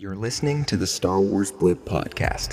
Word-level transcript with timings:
You're 0.00 0.14
listening 0.14 0.64
to 0.66 0.76
the 0.76 0.86
Star 0.86 1.20
Wars 1.20 1.50
Blip 1.50 1.84
podcast. 1.84 2.52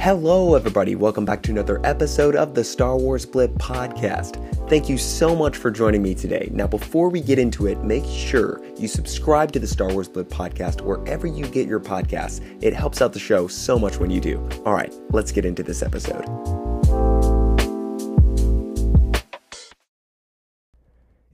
Hello, 0.00 0.56
everybody. 0.56 0.96
Welcome 0.96 1.24
back 1.24 1.44
to 1.44 1.52
another 1.52 1.80
episode 1.86 2.34
of 2.34 2.54
the 2.56 2.64
Star 2.64 2.98
Wars 2.98 3.24
Blip 3.24 3.52
podcast. 3.52 4.53
Thank 4.66 4.88
you 4.88 4.96
so 4.96 5.36
much 5.36 5.58
for 5.58 5.70
joining 5.70 6.02
me 6.02 6.14
today. 6.14 6.48
Now, 6.50 6.66
before 6.66 7.10
we 7.10 7.20
get 7.20 7.38
into 7.38 7.66
it, 7.66 7.84
make 7.84 8.06
sure 8.06 8.62
you 8.78 8.88
subscribe 8.88 9.52
to 9.52 9.58
the 9.58 9.66
Star 9.66 9.92
Wars 9.92 10.08
Blip 10.08 10.30
podcast 10.30 10.80
wherever 10.80 11.26
you 11.26 11.46
get 11.48 11.68
your 11.68 11.80
podcasts. 11.80 12.40
It 12.62 12.72
helps 12.72 13.02
out 13.02 13.12
the 13.12 13.18
show 13.18 13.46
so 13.46 13.78
much 13.78 13.98
when 13.98 14.10
you 14.10 14.22
do. 14.22 14.38
All 14.64 14.72
right, 14.72 14.90
let's 15.10 15.32
get 15.32 15.44
into 15.44 15.62
this 15.62 15.82
episode. 15.82 16.24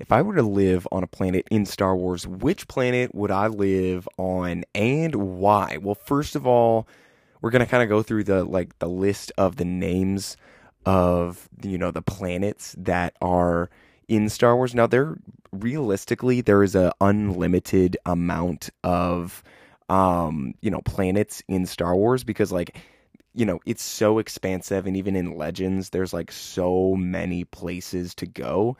If 0.00 0.10
I 0.10 0.22
were 0.22 0.34
to 0.34 0.42
live 0.42 0.88
on 0.91 1.05
a 1.05 1.06
planet 1.06 1.47
in 1.52 1.66
Star 1.66 1.94
Wars, 1.94 2.27
which 2.27 2.66
planet 2.66 3.14
would 3.14 3.30
I 3.30 3.47
live 3.47 4.08
on 4.19 4.64
and 4.74 5.14
why? 5.14 5.78
Well, 5.80 5.94
first 5.94 6.34
of 6.34 6.48
all, 6.48 6.88
we're 7.42 7.50
going 7.50 7.64
to 7.64 7.70
kind 7.70 7.84
of 7.84 7.88
go 7.88 8.02
through 8.02 8.24
the 8.24 8.42
like 8.42 8.77
the 8.80 8.88
list 8.88 9.30
of 9.38 9.55
the 9.55 9.64
names 9.64 10.36
of 10.87 11.48
you 11.62 11.79
know 11.79 11.91
the 11.91 12.02
planets 12.02 12.75
that 12.79 13.15
are 13.20 13.70
in 14.09 14.29
Star 14.29 14.57
Wars. 14.57 14.75
Now, 14.75 14.87
there 14.87 15.16
realistically 15.53 16.41
there 16.41 16.62
is 16.62 16.75
a 16.75 16.93
unlimited 17.01 17.97
amount 18.06 18.70
of 18.84 19.43
um, 19.89 20.55
you 20.61 20.70
know 20.70 20.80
planets 20.83 21.43
in 21.48 21.66
Star 21.66 21.95
Wars 21.95 22.25
because 22.25 22.53
like 22.53 22.77
you 23.34 23.47
know 23.47 23.61
it's 23.66 23.83
so 23.83 24.19
expansive 24.19 24.87
and 24.87 24.97
even 24.97 25.15
in 25.16 25.37
Legends 25.37 25.91
there's 25.91 26.12
like 26.12 26.33
so 26.33 26.95
many 26.97 27.45
places 27.45 28.15
to 28.17 28.27
go. 28.27 28.77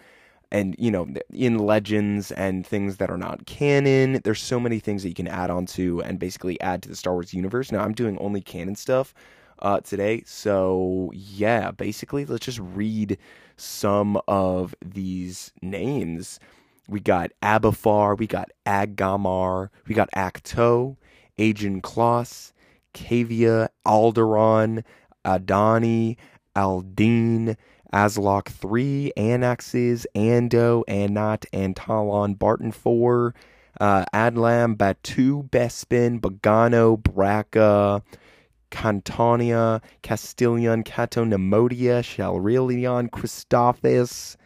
And 0.53 0.75
you 0.81 0.91
know, 0.91 1.07
in 1.33 1.59
legends 1.59 2.33
and 2.33 2.67
things 2.67 2.97
that 2.97 3.09
are 3.09 3.17
not 3.17 3.47
canon, 3.47 4.21
there's 4.25 4.43
so 4.43 4.59
many 4.59 4.81
things 4.81 5.03
that 5.05 5.09
you 5.09 5.15
can 5.15 5.29
add 5.29 5.49
on 5.49 5.65
to 5.67 6.03
and 6.03 6.19
basically 6.19 6.61
add 6.61 6.83
to 6.83 6.89
the 6.89 6.97
Star 6.97 7.13
Wars 7.13 7.33
universe. 7.33 7.71
Now, 7.71 7.85
I'm 7.85 7.93
doing 7.95 8.19
only 8.19 8.41
canon 8.41 8.75
stuff, 8.75 9.15
uh, 9.63 9.81
today. 9.81 10.23
So, 10.27 11.11
yeah, 11.15 11.71
basically, 11.71 12.25
let's 12.25 12.45
just 12.45 12.61
read 12.61 13.19
some 13.57 14.21
of 14.27 14.75
these 14.85 15.53
names. 15.63 16.41
We 16.89 17.01
got 17.01 17.31
Abafar, 17.43 18.19
we 18.19 18.27
got 18.27 18.51
Agamar, 18.67 19.69
we 19.87 19.95
got 19.95 20.09
Ahch-To, 20.17 20.97
Ajan 21.39 21.81
Kloss, 21.83 22.53
Cavia, 22.95 23.69
Alderaan, 23.87 24.83
Adani, 25.25 26.17
Aldine, 26.57 27.57
Aslok 27.93 28.49
3, 28.49 29.13
Anaxes, 29.17 30.07
Ando, 30.15 30.83
Anat, 30.89 31.45
Antalon, 31.53 32.39
Barton 32.39 32.73
4, 32.73 33.35
uh, 33.81 34.05
Adlam, 34.15 34.77
Batuu, 34.77 35.49
Bespin, 35.49 36.21
Bogano, 36.21 37.01
Bracca, 37.01 38.03
Cantania, 38.71 39.83
Castilian, 40.03 40.83
Cato, 40.83 41.25
Neimoidia, 41.25 42.03
Shalrilion, 42.03 43.11
Christophsis. 43.11 44.37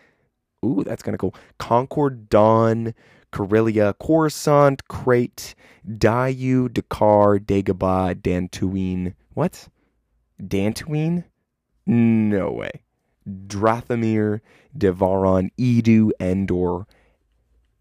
Ooh, 0.64 0.82
that's 0.84 1.02
kind 1.02 1.14
of 1.14 1.20
cool. 1.20 1.34
Concord, 1.58 2.28
Dawn, 2.28 2.94
Corellia, 3.32 3.94
Coruscant, 3.94 4.86
Crait, 4.88 5.54
Daiyu, 5.86 6.72
Dakar, 6.72 7.38
Dagobah, 7.38 8.14
Dantooine. 8.14 9.14
What? 9.34 9.68
Dantooine? 10.40 11.24
No 11.86 12.50
way. 12.50 12.70
Drathamir, 13.28 14.40
Devaron, 14.76 15.50
Eadu, 15.58 16.10
Endor, 16.20 16.86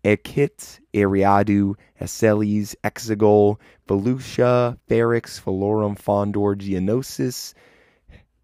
Ekit, 0.04 0.80
Ariadu, 0.94 1.76
Esseles, 2.00 2.76
Exegol, 2.84 3.58
Volusia, 3.88 4.78
Ferrix, 4.90 5.42
Valorum, 5.42 5.98
Fondor, 5.98 6.58
Geonosis, 6.58 7.54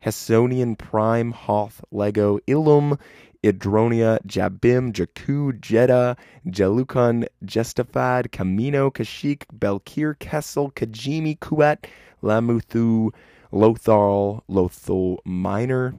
Hessonian 0.02 0.78
Prime, 0.78 1.31
Hoth, 1.31 1.84
Lego, 1.92 2.40
Ilum, 2.47 2.97
Idronia, 3.44 4.20
Jabiim, 4.25 4.94
Jakku, 4.94 5.59
Jedha, 5.59 6.18
Jelucan, 6.47 7.25
Jestefad, 7.44 8.30
Kamino, 8.30 8.91
Kashyyyk, 8.91 9.44
Belkir, 9.53 10.18
Kessel, 10.18 10.72
Kijimi, 10.72 11.38
Kuat, 11.38 11.86
Lamuthu, 12.24 13.12
Lothal, 13.52 14.44
Lothal 14.50 15.18
Minor, 15.26 15.96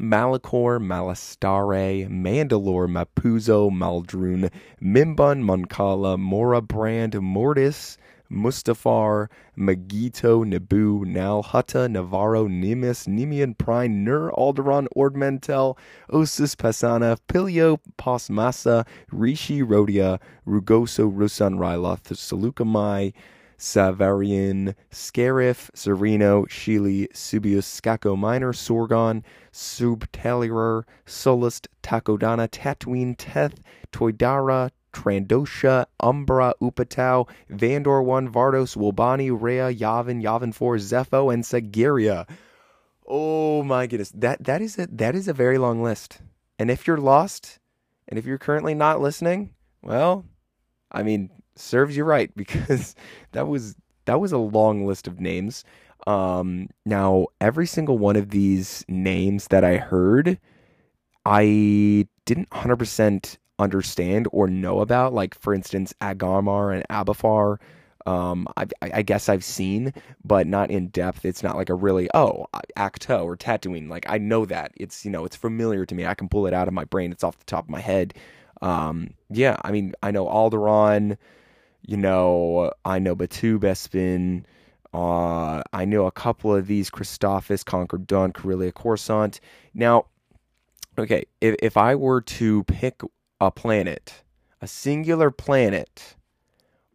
Malachor, 0.00 0.80
Malastare, 0.80 2.08
Mandalore, 2.08 2.88
Mapuzo, 2.88 3.70
Maldrun, 3.70 4.50
Mimban, 4.82 5.42
Mon 5.42 5.66
Cala, 5.66 6.16
Mora 6.16 6.62
Brand, 6.62 7.12
Mortis, 7.20 7.98
Mustafar, 8.32 9.28
Mygeeto, 9.58 10.42
Naboo, 10.42 11.04
Nal, 11.04 11.42
Hutta, 11.42 11.86
Navarro, 11.86 12.48
Nimis, 12.48 13.06
Nimian 13.06 13.58
Prime, 13.58 14.02
Nur, 14.02 14.32
Alderaan, 14.38 14.86
Ordmentel, 14.96 15.76
Ossus, 16.10 16.56
Pasaana, 16.56 17.18
Pillio, 17.28 17.78
Posmasa, 17.98 18.86
Rishi, 19.12 19.60
Rodia, 19.60 20.18
Rugoso, 20.46 21.12
Ruusan, 21.12 21.58
Ryloth, 21.58 22.04
Saleucami, 22.14 23.12
Savarian, 23.60 24.74
Scarif, 24.90 25.70
Serenno, 25.76 26.48
Shili, 26.48 27.06
Subius, 27.12 27.64
Skako 27.64 28.16
Minor, 28.16 28.54
Sorgan, 28.54 29.22
Subtalier, 29.52 30.84
Sullust, 31.06 31.66
Takodana, 31.82 32.48
Tatooine, 32.48 33.14
Teth, 33.18 33.60
Toydara, 33.92 34.70
Trandosha, 34.94 35.84
Umbra, 36.00 36.54
Upatau, 36.62 37.28
Vandor 37.50 38.02
1, 38.02 38.32
Vardos, 38.32 38.76
Wobani, 38.76 39.30
Rhea, 39.30 39.72
Yavin, 39.72 40.22
Yavin 40.22 40.54
4, 40.54 40.76
Zeffo, 40.76 41.32
and 41.32 41.44
Sagiria. 41.44 42.26
Oh 43.06 43.62
my 43.62 43.86
goodness. 43.86 44.10
That 44.14 44.42
that 44.44 44.62
is 44.62 44.78
a 44.78 44.86
that 44.86 45.14
is 45.14 45.28
a 45.28 45.34
very 45.34 45.58
long 45.58 45.82
list. 45.82 46.22
And 46.58 46.70
if 46.70 46.86
you're 46.86 46.96
lost, 46.96 47.58
and 48.08 48.18
if 48.18 48.24
you're 48.24 48.38
currently 48.38 48.74
not 48.74 49.00
listening, 49.00 49.54
well, 49.82 50.24
I 50.90 51.02
mean, 51.02 51.30
serves 51.60 51.96
you 51.96 52.04
right 52.04 52.34
because 52.36 52.94
that 53.32 53.48
was 53.48 53.76
that 54.06 54.20
was 54.20 54.32
a 54.32 54.38
long 54.38 54.86
list 54.86 55.06
of 55.06 55.20
names. 55.20 55.64
Um, 56.06 56.68
now 56.86 57.26
every 57.40 57.66
single 57.66 57.98
one 57.98 58.16
of 58.16 58.30
these 58.30 58.84
names 58.88 59.48
that 59.48 59.64
I 59.64 59.76
heard, 59.76 60.38
I 61.26 62.06
didn't 62.24 62.50
100% 62.50 63.36
understand 63.58 64.28
or 64.32 64.48
know 64.48 64.80
about. 64.80 65.12
Like 65.12 65.34
for 65.38 65.54
instance, 65.54 65.92
Agamar 66.00 66.74
and 66.74 66.84
Abafar. 66.88 67.58
Um, 68.06 68.48
I, 68.56 68.66
I 68.80 69.02
guess 69.02 69.28
I've 69.28 69.44
seen, 69.44 69.92
but 70.24 70.46
not 70.46 70.70
in 70.70 70.88
depth. 70.88 71.24
It's 71.26 71.42
not 71.42 71.56
like 71.56 71.68
a 71.68 71.74
really 71.74 72.08
oh 72.14 72.46
Ahch-To 72.76 73.18
or 73.20 73.36
Tatooine. 73.36 73.90
Like 73.90 74.06
I 74.08 74.16
know 74.18 74.46
that 74.46 74.72
it's 74.76 75.04
you 75.04 75.10
know 75.10 75.24
it's 75.26 75.36
familiar 75.36 75.84
to 75.84 75.94
me. 75.94 76.06
I 76.06 76.14
can 76.14 76.28
pull 76.28 76.46
it 76.46 76.54
out 76.54 76.66
of 76.66 76.74
my 76.74 76.84
brain. 76.84 77.12
It's 77.12 77.22
off 77.22 77.38
the 77.38 77.44
top 77.44 77.64
of 77.64 77.70
my 77.70 77.80
head. 77.80 78.14
Um, 78.62 79.14
yeah, 79.30 79.56
I 79.64 79.70
mean 79.70 79.94
I 80.02 80.10
know 80.10 80.26
Alderaan. 80.26 81.18
You 81.90 81.96
know 81.96 82.70
I 82.84 83.00
know 83.00 83.16
Batuu 83.16 83.58
Bespin. 83.58 84.44
Uh, 84.94 85.60
I 85.72 85.84
know 85.84 86.06
a 86.06 86.12
couple 86.12 86.54
of 86.54 86.68
these 86.68 86.88
Christophsis, 86.88 87.64
Concord 87.64 88.06
Dawn, 88.06 88.32
Corellia 88.32 88.70
Coruscant. 88.70 89.40
Now, 89.74 90.06
okay, 90.96 91.24
if, 91.40 91.56
if 91.60 91.76
I 91.76 91.96
were 91.96 92.20
to 92.20 92.62
pick 92.62 93.00
a 93.40 93.50
planet, 93.50 94.22
a 94.62 94.68
singular 94.68 95.32
planet, 95.32 96.14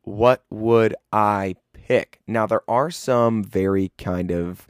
what 0.04 0.46
would 0.50 0.96
I 1.12 1.58
pick? 1.74 2.22
Now, 2.26 2.48
there 2.48 2.64
are 2.70 2.90
some 2.90 3.44
very 3.44 3.92
kind 3.98 4.32
of 4.32 4.66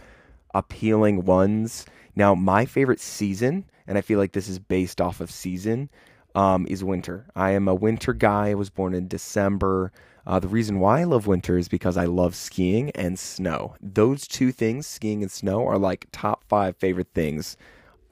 appealing 0.55 1.25
ones. 1.25 1.85
Now, 2.15 2.33
my 2.33 2.65
favorite 2.65 2.99
season, 2.99 3.65
and 3.85 3.95
I 3.95 4.01
feel 4.01 4.17
like 4.17 4.31
this 4.31 4.49
is 4.49 4.57
based 4.57 4.99
off 5.01 5.21
of 5.21 5.29
season, 5.29 5.91
um, 6.33 6.65
is 6.67 6.83
winter. 6.83 7.27
I 7.35 7.51
am 7.51 7.67
a 7.67 7.75
winter 7.75 8.13
guy. 8.13 8.49
I 8.49 8.55
was 8.55 8.71
born 8.71 8.95
in 8.95 9.07
December. 9.07 9.91
Uh, 10.27 10.39
the 10.39 10.47
reason 10.47 10.79
why 10.79 11.01
I 11.01 11.03
love 11.03 11.27
winter 11.27 11.57
is 11.57 11.67
because 11.67 11.97
I 11.97 12.05
love 12.05 12.35
skiing 12.35 12.89
and 12.91 13.17
snow. 13.19 13.75
Those 13.81 14.27
two 14.27 14.51
things, 14.51 14.87
skiing 14.87 15.21
and 15.21 15.31
snow, 15.31 15.67
are 15.67 15.77
like 15.77 16.07
top 16.11 16.43
five 16.45 16.75
favorite 16.77 17.09
things, 17.13 17.57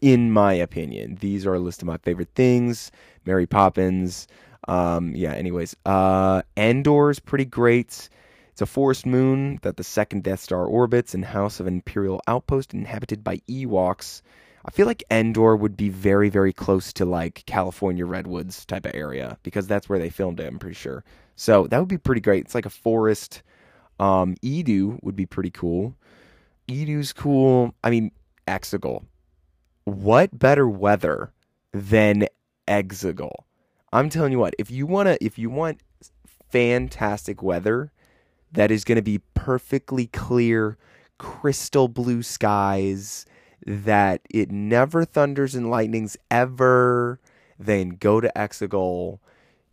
in 0.01 0.31
my 0.31 0.53
opinion. 0.53 1.17
These 1.21 1.45
are 1.45 1.55
a 1.55 1.59
list 1.59 1.81
of 1.81 1.87
my 1.87 1.97
favorite 1.97 2.29
things. 2.35 2.91
Mary 3.25 3.47
Poppins. 3.47 4.27
Um, 4.67 5.15
yeah, 5.15 5.33
anyways. 5.33 5.75
Uh, 5.85 6.43
Endor's 6.55 7.19
pretty 7.19 7.45
great. 7.45 8.09
It's 8.51 8.61
a 8.61 8.67
forest 8.67 9.07
moon 9.07 9.57
that 9.63 9.77
the 9.77 9.83
second 9.83 10.23
Death 10.23 10.41
Star 10.41 10.65
orbits 10.65 11.15
and 11.15 11.25
house 11.25 11.59
of 11.59 11.65
an 11.65 11.73
Imperial 11.73 12.21
outpost 12.27 12.75
inhabited 12.75 13.23
by 13.23 13.37
Ewoks. 13.49 14.21
I 14.65 14.71
feel 14.71 14.85
like 14.85 15.03
Endor 15.09 15.55
would 15.55 15.75
be 15.75 15.89
very, 15.89 16.29
very 16.29 16.53
close 16.53 16.93
to 16.93 17.05
like 17.05 17.43
California 17.47 18.05
Redwoods 18.05 18.63
type 18.65 18.85
of 18.85 18.93
area 18.93 19.37
because 19.41 19.67
that's 19.67 19.89
where 19.89 19.99
they 19.99 20.11
filmed 20.11 20.39
it, 20.39 20.47
I'm 20.47 20.59
pretty 20.59 20.75
sure. 20.75 21.03
So 21.35 21.67
that 21.67 21.79
would 21.79 21.87
be 21.87 21.97
pretty 21.97 22.21
great. 22.21 22.45
It's 22.45 22.55
like 22.55 22.65
a 22.65 22.71
forest. 22.71 23.41
Um, 23.99 24.35
Eadu 24.43 24.99
would 25.03 25.15
be 25.15 25.25
pretty 25.25 25.51
cool. 25.51 25.95
Eadu's 26.67 27.13
cool. 27.13 27.73
I 27.83 27.89
mean, 27.89 28.11
Exegol. 28.47 29.05
What 29.85 30.37
better 30.37 30.67
weather 30.67 31.31
than 31.71 32.27
Exegol? 32.67 33.31
I'm 33.91 34.09
telling 34.09 34.31
you 34.31 34.39
what, 34.39 34.55
if 34.57 34.71
you 34.71 34.85
wanna 34.85 35.17
if 35.21 35.37
you 35.37 35.49
want 35.49 35.81
fantastic 36.49 37.43
weather 37.43 37.91
that 38.51 38.71
is 38.71 38.83
gonna 38.83 39.01
be 39.01 39.19
perfectly 39.33 40.07
clear, 40.07 40.77
crystal 41.17 41.87
blue 41.87 42.23
skies, 42.23 43.25
that 43.65 44.21
it 44.29 44.51
never 44.51 45.05
thunders 45.05 45.55
and 45.55 45.69
lightnings 45.69 46.17
ever, 46.31 47.19
then 47.59 47.89
go 47.89 48.19
to 48.19 48.31
Exegol 48.35 49.19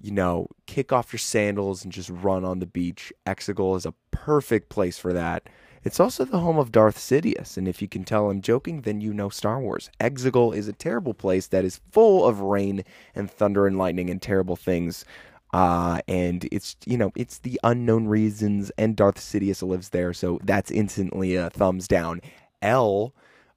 you 0.01 0.11
know, 0.11 0.49
kick 0.67 0.93
off 0.93 1.13
your 1.13 1.19
sandals 1.19 1.85
and 1.85 1.93
just 1.93 2.11
run 2.11 2.45
on 2.45 2.59
the 2.59 2.67
beach. 2.67 3.13
Exegol 3.27 3.77
is 3.77 3.87
a 3.87 3.95
perfect 4.11 4.69
place 4.69 4.99
for 4.99 5.13
that. 5.13 5.49
It's 5.83 6.01
also 6.01 6.27
the 6.27 6.39
home 6.39 6.59
of 6.59 6.73
Darth 6.73 6.99
Sidious, 6.99 7.57
and 7.57 7.67
if 7.67 7.81
you 7.81 7.89
can 7.89 8.05
tell 8.05 8.31
I'm 8.31 8.43
joking, 8.43 8.83
then 8.83 9.01
you 9.01 9.15
know 9.15 9.31
Star 9.31 9.61
Wars. 9.61 9.91
Exegol 9.99 10.55
is 10.55 10.69
a 10.69 10.75
terrible 10.75 11.15
place 11.15 11.47
that 11.49 11.65
is 11.65 11.81
full 11.91 12.27
of 12.27 12.41
rain 12.41 12.85
and 13.15 13.31
thunder 13.31 13.67
and 13.67 13.79
lightning 13.79 14.11
and 14.11 14.21
terrible 14.21 14.57
things. 14.57 15.07
Uh, 15.55 16.01
and 16.07 16.47
it's 16.53 16.77
you 16.85 16.99
know 16.99 17.11
it's 17.17 17.39
the 17.39 17.59
unknown 17.65 18.07
reasons, 18.07 18.71
and 18.77 18.95
Darth 18.95 19.17
Sidious 19.17 19.67
lives 19.67 19.89
there, 19.89 20.13
so 20.13 20.39
that's 20.45 20.71
instantly 20.71 21.35
a 21.35 21.49
thumbs 21.49 21.89
down. 21.89 22.21
L, 22.61 23.15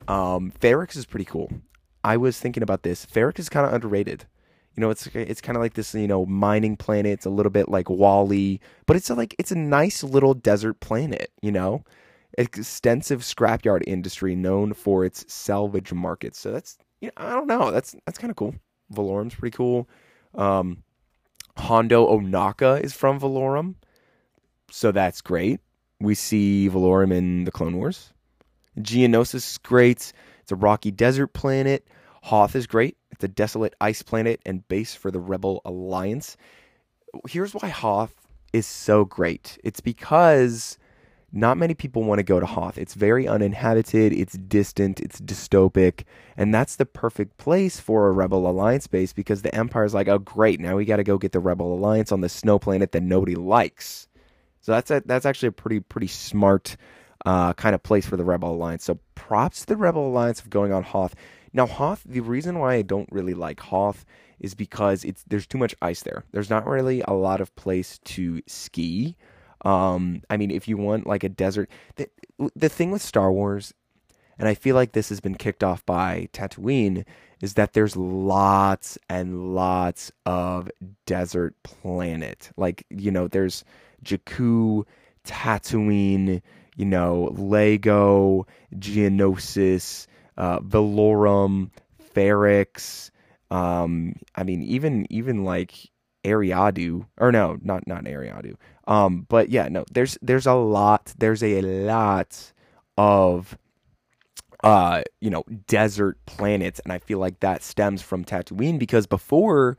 um, 0.08 0.52
Ferrix 0.60 0.96
is 0.96 1.06
pretty 1.06 1.26
cool. 1.26 1.52
I 2.06 2.16
was 2.18 2.40
thinking 2.40 2.64
about 2.64 2.84
this. 2.84 3.06
Ferrix 3.06 3.38
is 3.38 3.50
kind 3.50 3.66
of 3.66 3.74
underrated. 3.74 4.26
You 4.76 4.82
know, 4.82 4.90
it's 4.90 5.08
it's 5.08 5.42
kind 5.42 5.56
of 5.56 5.62
like 5.62 5.74
this, 5.74 5.94
you 5.94 6.08
know, 6.08 6.26
mining 6.26 6.76
planet. 6.76 7.14
It's 7.14 7.26
a 7.26 7.30
little 7.30 7.52
bit 7.52 7.70
like 7.70 7.90
WALL-E, 7.90 8.60
but 8.86 8.96
it's 8.96 9.10
a, 9.10 9.16
like 9.16 9.36
it's 9.38 9.52
a 9.52 9.58
nice 9.58 10.04
little 10.04 10.34
desert 10.34 10.80
planet. 10.80 11.32
You 11.42 11.52
know, 11.52 11.84
extensive 12.38 13.22
scrapyard 13.22 13.84
industry 13.86 14.36
known 14.36 14.74
for 14.74 15.06
its 15.06 15.32
salvage 15.32 15.94
markets. 15.94 16.40
So 16.40 16.52
that's 16.52 16.78
you 17.02 17.08
know, 17.08 17.14
I 17.26 17.34
don't 17.34 17.48
know. 17.48 17.72
That's 17.72 17.96
that's 18.06 18.18
kind 18.18 18.32
of 18.32 18.36
cool. 18.38 18.56
Valorum's 18.92 19.36
pretty 19.36 19.56
cool. 19.56 19.88
Um, 20.34 20.84
Hondo 21.58 22.08
Ohnaka 22.08 22.82
is 22.82 22.94
from 22.94 23.20
Valorum, 23.20 23.76
so 24.72 24.92
that's 24.92 25.22
great. 25.22 25.60
We 26.00 26.16
see 26.16 26.70
Valorum 26.70 27.14
in 27.14 27.44
the 27.44 27.52
Clone 27.52 27.78
Wars. 27.78 28.12
Geonosis 28.80 29.36
is 29.36 29.58
great. 29.60 30.14
It's 30.42 30.52
a 30.52 30.56
rocky 30.56 30.92
desert 30.92 31.28
planet. 31.28 31.88
Hoth 32.24 32.56
is 32.56 32.68
great. 32.68 32.96
It's 33.12 33.26
a 33.26 33.28
desolate 33.28 33.76
ice 33.82 34.02
planet 34.02 34.40
and 34.46 34.66
base 34.70 34.96
for 34.96 35.12
the 35.12 35.20
Rebel 35.20 35.62
Alliance. 35.66 36.38
Here's 37.28 37.54
why 37.54 37.68
Hoth 37.68 38.16
is 38.54 38.66
so 38.66 39.04
great. 39.04 39.58
It's 39.62 39.82
because 39.82 40.78
not 41.34 41.58
many 41.58 41.74
people 41.74 42.06
want 42.06 42.20
to 42.20 42.24
go 42.24 42.40
to 42.40 42.46
Hoth. 42.46 42.78
It's 42.78 42.94
very 42.94 43.28
uninhabited, 43.28 44.14
it's 44.14 44.38
distant, 44.38 45.02
it's 45.02 45.20
dystopic, 45.20 46.06
and 46.38 46.54
that's 46.54 46.78
the 46.78 46.86
perfect 46.86 47.36
place 47.36 47.82
for 47.82 48.08
a 48.08 48.14
Rebel 48.14 48.50
Alliance 48.50 48.88
base 48.88 49.12
because 49.12 49.42
the 49.42 49.54
Empire's 49.54 49.94
like, 49.94 50.08
oh 50.08 50.20
great, 50.20 50.62
now 50.62 50.78
we 50.78 50.86
got 50.86 50.98
to 50.98 51.04
go 51.04 51.18
get 51.18 51.34
the 51.34 51.42
Rebel 51.42 51.74
Alliance 51.74 52.14
on 52.14 52.22
the 52.22 52.30
snow 52.30 52.58
planet 52.58 52.94
that 52.94 53.04
nobody 53.04 53.36
likes. 53.36 54.08
So 54.62 54.72
that's 54.72 54.92
a, 54.92 55.04
that's 55.06 55.26
actually 55.26 55.50
a 55.50 55.52
pretty 55.52 55.82
pretty 55.82 56.08
smart 56.08 56.78
uh, 57.26 57.52
kind 57.54 57.76
of 57.76 57.84
place 57.84 58.06
for 58.06 58.16
the 58.16 58.24
Rebel 58.24 58.54
Alliance. 58.54 58.86
So 58.86 58.98
props 59.16 59.62
to 59.62 59.66
the 59.66 59.78
Rebel 59.78 60.08
Alliance 60.08 60.40
of 60.40 60.50
going 60.50 60.72
on 60.72 60.84
Hoth. 60.84 61.16
Now, 61.54 61.68
Hoth, 61.68 62.04
the 62.06 62.22
reason 62.22 62.60
why 62.60 62.76
I 62.76 62.82
don't 62.82 63.12
really 63.12 63.36
like 63.36 63.60
Hoth 63.60 64.06
is 64.40 64.56
because 64.56 65.04
it's 65.04 65.24
there's 65.28 65.48
too 65.48 65.58
much 65.58 65.76
ice 65.82 66.02
there. 66.04 66.24
There's 66.32 66.50
not 66.50 66.68
really 66.68 67.02
a 67.08 67.14
lot 67.14 67.42
of 67.42 67.56
place 67.56 68.00
to 68.06 68.42
ski. 68.48 69.16
Um, 69.64 70.24
I 70.30 70.38
mean, 70.38 70.52
if 70.52 70.68
you 70.68 70.78
want 70.78 71.08
like 71.08 71.24
a 71.24 71.30
desert, 71.30 71.70
the, 71.96 72.10
the 72.56 72.70
thing 72.70 72.92
with 72.92 73.02
Star 73.02 73.32
Wars, 73.32 73.74
and 74.38 74.50
I 74.50 74.56
feel 74.56 74.76
like 74.76 74.92
this 74.92 75.10
has 75.10 75.20
been 75.20 75.36
kicked 75.36 75.64
off 75.64 75.86
by 75.86 76.28
Tatooine, 76.34 77.06
is 77.40 77.54
that 77.54 77.74
there's 77.74 77.96
lots 77.96 78.98
and 79.10 79.54
lots 79.54 80.12
of 80.26 80.70
desert 81.06 81.56
planet. 81.64 82.50
Like, 82.58 82.86
you 82.90 83.12
know, 83.12 83.28
there's 83.28 83.64
Jakku, 84.04 84.86
Tatooine, 85.24 86.42
you 86.76 86.86
know, 86.86 87.34
Lego, 87.38 88.48
Geonosis, 88.76 90.08
uh, 90.38 90.60
Valorum, 90.60 91.70
Ferrix. 92.16 93.12
Um, 93.52 94.16
I 94.36 94.44
mean, 94.44 94.64
even 94.64 95.06
even 95.10 95.44
like 95.44 95.74
Ariadu, 96.24 97.06
or 97.18 97.32
no, 97.32 97.58
not 97.62 97.88
not 97.88 98.06
Eriadu. 98.06 98.56
Um, 98.88 99.26
but 99.30 99.50
yeah, 99.50 99.68
no, 99.70 99.86
there's 99.92 100.18
there's 100.22 100.48
a 100.48 100.54
lot. 100.54 101.14
There's 101.18 101.44
a 101.44 101.62
lot 101.62 102.54
of 102.98 103.58
uh, 104.64 105.04
you 105.20 105.30
know, 105.30 105.44
desert 105.68 106.18
planets, 106.26 106.80
and 106.84 106.94
I 106.94 107.00
feel 107.00 107.20
like 107.20 107.42
that 107.42 107.64
stems 107.64 108.02
from 108.02 108.24
Tatooine 108.24 108.80
because 108.80 109.06
before, 109.06 109.78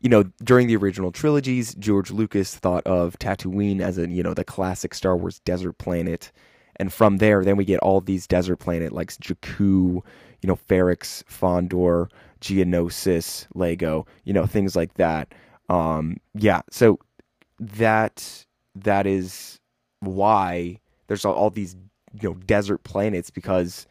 you 0.00 0.08
know, 0.08 0.24
during 0.42 0.66
the 0.66 0.74
original 0.76 1.12
trilogies, 1.12 1.74
George 1.76 2.10
Lucas 2.10 2.54
thought 2.56 2.84
of 2.84 3.16
Tatooine 3.18 3.80
as 3.80 3.96
a 3.96 4.08
you 4.08 4.22
know 4.22 4.34
the 4.34 4.44
classic 4.44 4.92
Star 4.94 5.16
Wars 5.16 5.38
desert 5.40 5.78
planet 5.78 6.32
and 6.78 6.92
from 6.92 7.18
there, 7.18 7.44
then 7.44 7.56
we 7.56 7.64
get 7.64 7.80
all 7.80 8.00
these 8.00 8.26
desert 8.26 8.56
planet 8.56 8.92
like 8.92 9.10
Jakku, 9.10 10.02
you 10.40 10.46
know, 10.46 10.56
Ferrix, 10.56 11.24
Fondor, 11.24 12.08
Geonosis, 12.40 13.46
Lego, 13.54 14.06
you 14.24 14.32
know, 14.32 14.46
things 14.46 14.76
like 14.76 14.94
that. 14.94 15.34
Um, 15.68 16.18
yeah, 16.34 16.62
so 16.70 16.98
that 17.58 18.44
that 18.76 19.06
is 19.06 19.58
why 20.00 20.80
there's 21.08 21.24
all, 21.24 21.34
all 21.34 21.50
these 21.50 21.74
you 22.20 22.28
know 22.28 22.34
desert 22.46 22.84
planets 22.84 23.30
because 23.30 23.86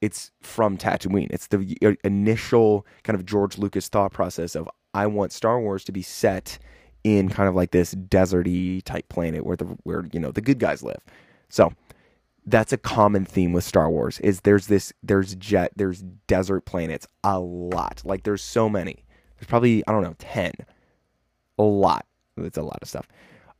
it's 0.00 0.30
from 0.42 0.76
Tatooine. 0.76 1.28
It's 1.30 1.46
the 1.46 1.96
initial 2.04 2.86
kind 3.04 3.18
of 3.18 3.24
George 3.24 3.58
Lucas 3.58 3.88
thought 3.88 4.12
process 4.12 4.54
of 4.54 4.68
I 4.94 5.06
want 5.06 5.32
Star 5.32 5.60
Wars 5.60 5.84
to 5.84 5.92
be 5.92 6.02
set 6.02 6.58
in 7.04 7.28
kind 7.28 7.48
of 7.48 7.54
like 7.54 7.70
this 7.70 7.94
deserty 7.94 8.82
type 8.82 9.08
planet 9.08 9.44
where 9.44 9.56
the 9.56 9.64
where 9.84 10.04
you 10.12 10.20
know 10.20 10.30
the 10.30 10.40
good 10.40 10.58
guys 10.58 10.82
live. 10.82 11.00
So 11.48 11.72
that's 12.46 12.72
a 12.72 12.78
common 12.78 13.24
theme 13.24 13.52
with 13.52 13.64
Star 13.64 13.90
Wars 13.90 14.18
is 14.20 14.40
there's 14.40 14.66
this 14.66 14.92
there's 15.02 15.34
jet 15.36 15.72
there's 15.76 16.02
desert 16.26 16.64
planets 16.64 17.06
a 17.22 17.38
lot. 17.38 18.02
Like 18.04 18.24
there's 18.24 18.42
so 18.42 18.68
many. 18.68 19.04
There's 19.38 19.48
probably 19.48 19.86
I 19.86 19.92
don't 19.92 20.02
know 20.02 20.16
10 20.18 20.52
a 21.58 21.62
lot. 21.62 22.06
It's 22.36 22.58
a 22.58 22.62
lot 22.62 22.78
of 22.82 22.88
stuff. 22.88 23.06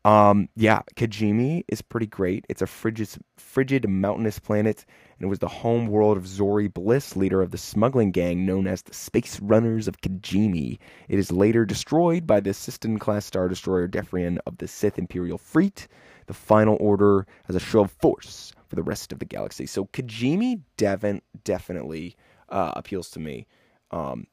Um 0.05 0.49
yeah 0.57 0.83
Kijimi 0.97 1.63
is 1.69 1.81
pretty 1.81 2.07
great. 2.07 2.45
It's 2.49 2.63
a 2.63 2.67
frigid 2.67 3.09
frigid 3.37 3.89
mountainous 3.89 4.41
planet 4.41 4.85
and 5.17 5.27
it 5.27 5.31
was 5.31 5.39
the 5.39 5.49
home 5.49 5.87
world 5.87 6.17
of 6.17 6.25
Zorii 6.25 6.73
Bliss 6.73 7.15
leader 7.15 7.41
of 7.41 7.53
the 7.53 7.59
smuggling 7.59 8.11
gang 8.11 8.45
known 8.45 8.67
as 8.67 8.83
the 8.83 8.95
Space 8.95 9.39
Runners 9.41 9.87
of 9.87 10.01
Kijimi. 10.01 10.79
It 11.09 11.19
is 11.21 11.31
later 11.31 11.65
destroyed 11.65 12.27
by 12.27 12.41
the 12.41 12.51
Xyston 12.51 12.99
class 12.99 13.27
star 13.27 13.49
destroyer 13.49 13.87
Dephrian 13.87 14.39
of 14.45 14.59
the 14.59 14.67
Sith 14.67 14.99
Imperial 14.99 15.39
Fleet 15.39 15.87
the 16.27 16.35
final 16.35 16.77
order 16.81 17.27
as 17.49 17.55
a 17.55 17.61
show 17.61 17.83
of 17.83 17.91
force 17.91 18.53
for 18.67 18.77
the 18.77 18.83
rest 18.83 19.13
of 19.13 19.19
the 19.19 19.25
galaxy. 19.25 19.67
So 19.67 19.87
Kijimi 19.87 20.61
Devon 20.77 21.21
definitely 21.45 22.17
uh, 22.49 22.73
appeals 22.77 23.11
to 23.11 23.21
me. 23.21 23.47
Um, 23.91 24.27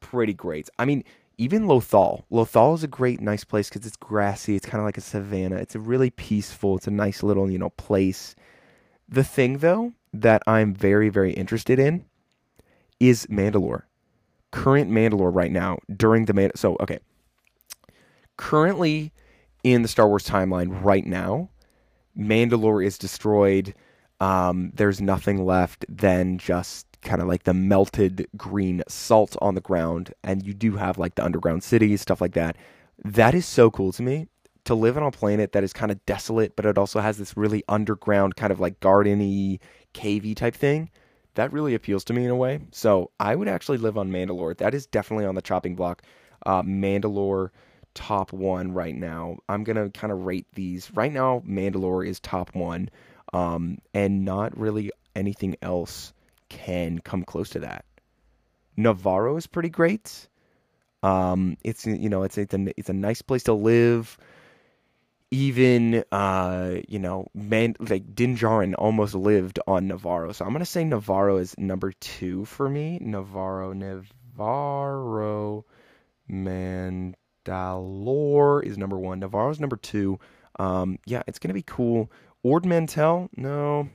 pretty 0.00 0.34
great. 0.34 0.68
I 0.78 0.84
mean, 0.84 1.04
even 1.38 1.66
Lothal. 1.66 2.24
Lothal 2.32 2.74
is 2.74 2.82
a 2.82 2.88
great, 2.88 3.20
nice 3.20 3.44
place 3.44 3.68
because 3.68 3.86
it's 3.86 3.96
grassy. 3.96 4.56
It's 4.56 4.66
kind 4.66 4.80
of 4.80 4.84
like 4.84 4.98
a 4.98 5.00
savanna. 5.00 5.56
It's 5.56 5.76
a 5.76 5.80
really 5.80 6.10
peaceful. 6.10 6.76
It's 6.76 6.88
a 6.88 6.92
nice 6.92 7.22
little, 7.22 7.50
you 7.50 7.58
know, 7.58 7.70
place. 7.70 8.34
The 9.08 9.24
thing 9.24 9.58
though 9.58 9.92
that 10.12 10.42
I'm 10.46 10.74
very, 10.74 11.08
very 11.08 11.32
interested 11.32 11.78
in 11.78 12.04
is 12.98 13.26
Mandalore. 13.26 13.82
Current 14.50 14.90
Mandalore 14.90 15.34
right 15.34 15.52
now 15.52 15.78
during 15.94 16.24
the 16.24 16.32
Man. 16.32 16.50
So 16.56 16.76
okay, 16.80 16.98
currently 18.36 19.12
in 19.72 19.82
the 19.82 19.88
Star 19.88 20.08
Wars 20.08 20.26
timeline 20.26 20.82
right 20.82 21.06
now, 21.06 21.50
Mandalore 22.18 22.84
is 22.84 22.98
destroyed. 22.98 23.74
Um, 24.20 24.72
there's 24.74 25.00
nothing 25.00 25.44
left 25.44 25.84
than 25.88 26.38
just 26.38 26.86
kind 27.02 27.22
of 27.22 27.28
like 27.28 27.44
the 27.44 27.54
melted 27.54 28.26
green 28.36 28.82
salt 28.88 29.36
on 29.40 29.54
the 29.54 29.60
ground, 29.60 30.12
and 30.24 30.44
you 30.44 30.54
do 30.54 30.76
have 30.76 30.98
like 30.98 31.14
the 31.14 31.24
underground 31.24 31.62
cities, 31.62 32.00
stuff 32.00 32.20
like 32.20 32.34
that. 32.34 32.56
That 33.04 33.34
is 33.34 33.46
so 33.46 33.70
cool 33.70 33.92
to 33.92 34.02
me 34.02 34.26
to 34.64 34.74
live 34.74 34.96
on 34.96 35.02
a 35.02 35.10
planet 35.10 35.52
that 35.52 35.64
is 35.64 35.72
kind 35.72 35.92
of 35.92 36.04
desolate, 36.04 36.56
but 36.56 36.66
it 36.66 36.76
also 36.76 37.00
has 37.00 37.16
this 37.16 37.36
really 37.36 37.62
underground 37.68 38.36
kind 38.36 38.52
of 38.52 38.60
like 38.60 38.80
gardeny, 38.80 39.60
cavey 39.94 40.36
type 40.36 40.54
thing. 40.54 40.90
That 41.36 41.52
really 41.52 41.74
appeals 41.74 42.04
to 42.04 42.12
me 42.12 42.24
in 42.24 42.30
a 42.30 42.36
way. 42.36 42.60
So 42.72 43.12
I 43.20 43.36
would 43.36 43.48
actually 43.48 43.78
live 43.78 43.96
on 43.96 44.10
Mandalore. 44.10 44.58
That 44.58 44.74
is 44.74 44.86
definitely 44.86 45.24
on 45.24 45.36
the 45.36 45.42
chopping 45.42 45.76
block. 45.76 46.02
Uh, 46.44 46.62
Mandalore 46.62 47.50
top 47.94 48.32
one 48.32 48.72
right 48.72 48.94
now. 48.94 49.38
I'm 49.48 49.64
gonna 49.64 49.90
kind 49.90 50.12
of 50.12 50.24
rate 50.26 50.46
these 50.54 50.90
right 50.94 51.12
now. 51.12 51.42
Mandalore 51.46 52.06
is 52.06 52.20
top 52.20 52.54
one, 52.54 52.90
um, 53.32 53.78
and 53.94 54.24
not 54.24 54.56
really 54.58 54.90
anything 55.16 55.56
else 55.62 56.12
can 56.48 56.98
come 56.98 57.24
close 57.24 57.50
to 57.50 57.60
that. 57.60 57.84
Navarro 58.76 59.36
is 59.36 59.46
pretty 59.46 59.70
great. 59.70 60.28
Um, 61.02 61.56
it's 61.64 61.86
you 61.86 62.08
know 62.08 62.22
it's 62.24 62.38
it's 62.38 62.54
a 62.54 62.78
it's 62.78 62.88
a 62.90 62.94
nice 62.94 63.22
place 63.22 63.44
to 63.44 63.52
live. 63.54 64.16
even 65.30 66.04
uh, 66.10 66.76
you 66.88 66.98
know, 66.98 67.26
man, 67.34 67.76
like 67.80 68.14
Din 68.14 68.36
Djarin 68.36 68.74
almost 68.78 69.14
lived 69.14 69.58
on 69.66 69.88
Navarro, 69.88 70.32
so 70.32 70.44
I'm 70.44 70.52
gonna 70.52 70.64
say 70.64 70.84
Navarro 70.84 71.36
is 71.38 71.54
number 71.58 71.92
two 71.92 72.44
for 72.46 72.68
me. 72.68 72.98
Navarro, 73.00 73.72
Navarro, 73.72 75.64
Nevarro, 76.30 77.24
Mandalore 77.48 78.64
is 78.64 78.78
number 78.78 78.98
one. 78.98 79.20
Navarro's 79.20 79.60
number 79.60 79.76
two. 79.76 80.18
Um, 80.58 80.98
yeah, 81.06 81.22
it's 81.26 81.38
gonna 81.38 81.54
be 81.54 81.62
cool. 81.62 82.10
Ord 82.42 82.64
Mantell, 82.64 83.28
no. 83.36 83.88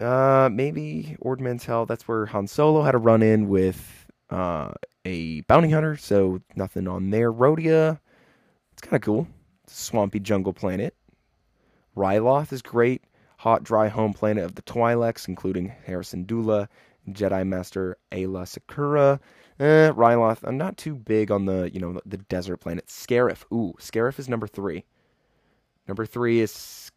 Uh, 0.00 0.48
maybe 0.52 1.16
Ord 1.20 1.40
Mantell. 1.40 1.86
That's 1.86 2.06
where 2.08 2.26
Han 2.26 2.46
Solo 2.46 2.82
had 2.82 2.94
a 2.94 2.98
run 2.98 3.22
in 3.22 3.48
with 3.48 4.06
uh, 4.30 4.72
a 5.04 5.42
bounty 5.42 5.70
hunter, 5.70 5.96
so 5.96 6.40
nothing 6.56 6.88
on 6.88 7.10
there. 7.10 7.32
Rodia, 7.32 8.00
it's 8.72 8.82
kind 8.82 8.96
of 8.96 9.02
cool 9.02 9.26
It's 9.64 9.74
a 9.74 9.84
swampy 9.84 10.20
jungle 10.20 10.52
planet. 10.52 10.94
Ryloth 11.96 12.52
is 12.52 12.62
great. 12.62 13.02
Hot, 13.38 13.64
dry 13.64 13.88
home 13.88 14.12
planet 14.12 14.44
of 14.44 14.54
the 14.54 14.62
Twi'leks, 14.62 15.28
including 15.28 15.72
Hera 15.84 16.02
Syndulla, 16.02 16.68
Jedi 17.10 17.46
Master 17.46 17.96
Aayla 18.12 18.46
Secura. 18.46 19.20
Eh, 19.60 19.90
Ryloth, 19.90 20.40
I'm 20.44 20.56
not 20.56 20.76
too 20.78 20.94
big 20.94 21.30
on 21.30 21.44
the, 21.44 21.70
you 21.72 21.78
know, 21.78 22.00
the 22.06 22.16
desert 22.16 22.58
planet. 22.58 22.86
Scarif, 22.86 23.44
ooh, 23.52 23.74
Scarif 23.78 24.18
is 24.18 24.28
number 24.28 24.46
three. 24.46 24.84
Number 25.86 26.06
three 26.06 26.40
is 26.40 26.90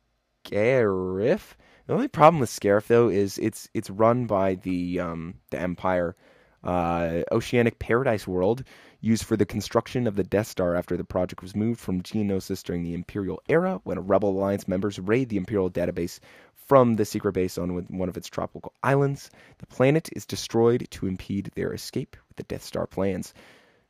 Scarif. 0.45 1.55
The 1.87 1.93
only 1.93 2.07
problem 2.07 2.39
with 2.39 2.49
Scarif 2.49 2.87
though 2.87 3.09
is 3.09 3.37
it's 3.37 3.69
it's 3.73 3.89
run 3.89 4.25
by 4.25 4.55
the 4.55 4.99
um, 4.99 5.35
the 5.49 5.59
Empire, 5.59 6.15
uh, 6.63 7.21
Oceanic 7.31 7.77
Paradise 7.77 8.25
World, 8.25 8.63
used 9.01 9.25
for 9.25 9.35
the 9.37 9.45
construction 9.45 10.07
of 10.07 10.15
the 10.15 10.23
Death 10.23 10.47
Star 10.47 10.75
after 10.75 10.97
the 10.97 11.03
project 11.03 11.41
was 11.41 11.55
moved 11.55 11.79
from 11.79 12.01
Geonosis 12.01 12.63
during 12.63 12.83
the 12.83 12.93
Imperial 12.93 13.41
era, 13.49 13.81
when 13.83 13.99
Rebel 13.99 14.29
Alliance 14.29 14.67
members 14.67 14.97
raid 14.97 15.29
the 15.29 15.37
Imperial 15.37 15.69
database 15.69 16.19
from 16.55 16.95
the 16.95 17.05
secret 17.05 17.33
base 17.33 17.57
on 17.57 17.85
one 17.89 18.09
of 18.09 18.17
its 18.17 18.29
tropical 18.29 18.73
islands. 18.81 19.29
The 19.59 19.67
planet 19.67 20.09
is 20.15 20.25
destroyed 20.25 20.87
to 20.91 21.05
impede 21.05 21.51
their 21.53 21.73
escape 21.73 22.15
the 22.35 22.43
Death 22.43 22.63
Star 22.63 22.87
plans. 22.87 23.33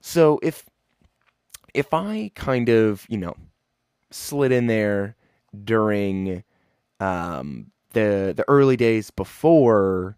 So 0.02 0.40
if 0.44 0.66
if 1.74 1.94
I 1.94 2.32
kind 2.36 2.70
of, 2.70 3.06
you 3.10 3.18
know, 3.18 3.36
slid 4.12 4.52
in 4.52 4.68
there 4.68 5.16
during 5.64 6.44
um, 7.00 7.72
the 7.92 8.34
the 8.36 8.46
early 8.48 8.78
days 8.78 9.12
before 9.12 10.18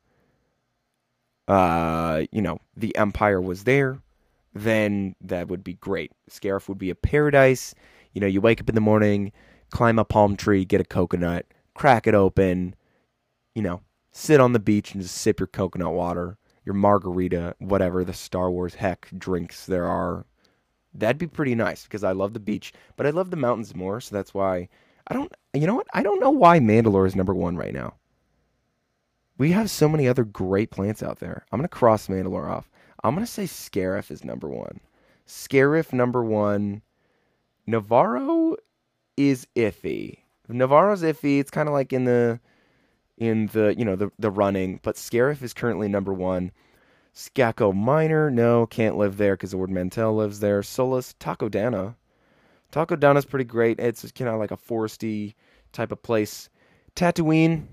uh, 1.47 2.23
you 2.31 2.41
know, 2.41 2.59
the 2.75 2.95
Empire 2.97 3.41
was 3.41 3.63
there, 3.63 3.99
then 4.53 5.15
that 5.21 5.47
would 5.47 5.63
be 5.63 5.75
great. 5.75 6.11
Scarif 6.29 6.67
would 6.67 6.77
be 6.77 6.89
a 6.89 6.95
paradise. 6.95 7.73
You 8.13 8.21
know, 8.21 8.27
you 8.27 8.41
wake 8.41 8.59
up 8.59 8.69
in 8.69 8.75
the 8.75 8.81
morning, 8.81 9.31
climb 9.69 9.99
a 9.99 10.05
palm 10.05 10.35
tree, 10.35 10.65
get 10.65 10.81
a 10.81 10.85
coconut, 10.85 11.45
crack 11.73 12.07
it 12.07 12.13
open, 12.13 12.75
you 13.55 13.61
know, 13.61 13.81
sit 14.11 14.39
on 14.39 14.53
the 14.53 14.59
beach 14.59 14.93
and 14.93 15.01
just 15.01 15.15
sip 15.15 15.39
your 15.39 15.47
coconut 15.47 15.93
water, 15.93 16.37
your 16.67 16.75
margarita, 16.75 17.55
whatever 17.59 18.03
the 18.03 18.13
Star 18.13 18.51
Wars 18.51 18.75
heck 18.75 19.07
drinks 19.17 19.65
there 19.65 19.85
are. 19.85 20.25
That'd 20.93 21.17
be 21.17 21.25
pretty 21.25 21.55
nice 21.55 21.83
because 21.83 22.03
I 22.03 22.11
love 22.11 22.33
the 22.33 22.41
beach, 22.41 22.73
but 22.97 23.07
I 23.07 23.11
love 23.11 23.31
the 23.31 23.37
mountains 23.37 23.73
more, 23.73 24.01
so 24.01 24.13
that's 24.13 24.33
why 24.33 24.67
I 25.07 25.13
don't 25.13 25.31
you 25.53 25.65
know 25.65 25.75
what? 25.75 25.87
I 25.93 26.03
don't 26.03 26.19
know 26.19 26.29
why 26.29 26.59
Mandalore 26.59 27.07
is 27.07 27.15
number 27.15 27.33
1 27.33 27.55
right 27.55 27.73
now. 27.73 27.93
We 29.37 29.51
have 29.51 29.69
so 29.69 29.87
many 29.87 30.09
other 30.09 30.25
great 30.25 30.69
plants 30.69 31.01
out 31.01 31.19
there. 31.19 31.45
I'm 31.51 31.61
to 31.61 31.69
cross 31.69 32.07
Mandalore 32.07 32.49
off. 32.49 32.69
I'm 33.01 33.13
gonna 33.15 33.25
say 33.25 33.45
Scarif 33.45 34.11
is 34.11 34.25
number 34.25 34.49
one. 34.49 34.81
Scarif 35.25 35.93
number 35.93 36.23
one. 36.23 36.81
Navarro 37.65 38.57
is 39.15 39.47
iffy. 39.55 40.19
Navarro's 40.49 41.01
iffy. 41.01 41.39
It's 41.39 41.51
kind 41.51 41.69
of 41.69 41.73
like 41.73 41.93
in 41.93 42.03
the 42.03 42.41
in 43.17 43.47
the 43.47 43.75
you 43.77 43.85
know 43.85 43.95
the 43.95 44.11
the 44.19 44.31
running, 44.31 44.79
but 44.83 44.95
Scarif 44.95 45.41
is 45.41 45.53
currently 45.53 45.87
number 45.87 46.13
one. 46.13 46.51
Skako 47.13 47.73
Minor, 47.73 48.29
no, 48.29 48.67
can't 48.67 48.95
live 48.95 49.17
there 49.17 49.35
because 49.35 49.53
Ord 49.53 49.71
Mantell 49.71 50.15
lives 50.15 50.39
there. 50.39 50.61
Sullust, 50.61 51.15
Takodana. 51.19 51.95
Takodana's 52.71 53.25
pretty 53.25 53.45
great. 53.45 53.79
It's 53.79 54.11
kind 54.11 54.29
of 54.29 54.39
like 54.39 54.51
a 54.51 54.57
foresty 54.57 55.33
type 55.73 55.91
of 55.91 56.03
place. 56.03 56.49
Tatooine, 56.95 57.65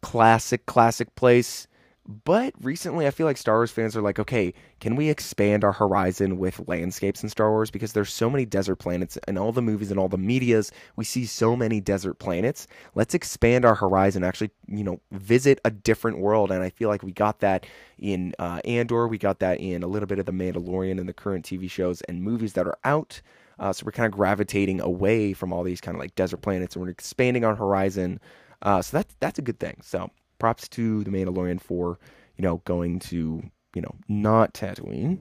classic, 0.00 0.64
classic 0.64 1.14
place. 1.14 1.66
But 2.08 2.54
recently, 2.62 3.08
I 3.08 3.10
feel 3.10 3.26
like 3.26 3.36
Star 3.36 3.56
Wars 3.56 3.72
fans 3.72 3.96
are 3.96 4.02
like, 4.02 4.20
okay, 4.20 4.54
can 4.78 4.94
we 4.94 5.08
expand 5.08 5.64
our 5.64 5.72
horizon 5.72 6.38
with 6.38 6.68
landscapes 6.68 7.24
in 7.24 7.28
Star 7.28 7.50
Wars? 7.50 7.72
Because 7.72 7.94
there's 7.94 8.12
so 8.12 8.30
many 8.30 8.44
desert 8.44 8.76
planets 8.76 9.18
in 9.26 9.36
all 9.36 9.50
the 9.50 9.62
movies 9.62 9.90
and 9.90 9.98
all 9.98 10.08
the 10.08 10.16
medias. 10.16 10.70
We 10.94 11.04
see 11.04 11.26
so 11.26 11.56
many 11.56 11.80
desert 11.80 12.20
planets. 12.20 12.68
Let's 12.94 13.14
expand 13.14 13.64
our 13.64 13.74
horizon, 13.74 14.22
actually, 14.22 14.50
you 14.68 14.84
know, 14.84 15.00
visit 15.10 15.60
a 15.64 15.70
different 15.72 16.18
world. 16.18 16.52
And 16.52 16.62
I 16.62 16.70
feel 16.70 16.88
like 16.88 17.02
we 17.02 17.10
got 17.10 17.40
that 17.40 17.66
in 17.98 18.34
uh, 18.38 18.60
Andor. 18.64 19.08
We 19.08 19.18
got 19.18 19.40
that 19.40 19.58
in 19.58 19.82
a 19.82 19.88
little 19.88 20.06
bit 20.06 20.20
of 20.20 20.26
The 20.26 20.32
Mandalorian 20.32 21.00
and 21.00 21.08
the 21.08 21.12
current 21.12 21.44
TV 21.44 21.68
shows 21.68 22.02
and 22.02 22.22
movies 22.22 22.52
that 22.52 22.68
are 22.68 22.78
out. 22.84 23.20
Uh, 23.58 23.72
so 23.72 23.84
we're 23.84 23.92
kind 23.92 24.06
of 24.06 24.12
gravitating 24.12 24.80
away 24.80 25.32
from 25.32 25.52
all 25.52 25.64
these 25.64 25.80
kind 25.80 25.96
of 25.96 26.00
like 26.00 26.14
desert 26.14 26.38
planets 26.38 26.76
and 26.76 26.84
we're 26.84 26.90
expanding 26.90 27.44
our 27.44 27.56
horizon. 27.56 28.20
Uh, 28.62 28.80
so 28.80 28.98
that's 28.98 29.16
that's 29.18 29.38
a 29.40 29.42
good 29.42 29.58
thing. 29.58 29.78
So 29.82 30.10
props 30.38 30.68
to 30.70 31.04
the 31.04 31.10
Mandalorian 31.10 31.60
for 31.60 31.98
you 32.36 32.42
know 32.42 32.62
going 32.64 32.98
to 33.00 33.42
you 33.74 33.82
know 33.82 33.94
not 34.08 34.54
Tatooine. 34.54 35.20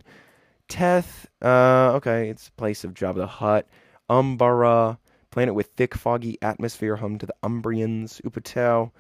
Teth, 0.68 1.28
uh, 1.44 1.92
okay, 1.96 2.30
it's 2.30 2.50
place 2.50 2.84
of 2.84 2.94
Jabba 2.94 3.16
the 3.16 3.28
Hutt. 3.28 3.68
Umbara, 4.10 4.98
planet 5.30 5.54
with 5.54 5.68
thick 5.76 5.96
foggy 5.96 6.38
atmosphere, 6.42 6.96
home 6.96 7.18
to 7.20 7.26
the 7.26 7.36
Umbrians. 7.44 8.22
Utapau, 8.22 8.92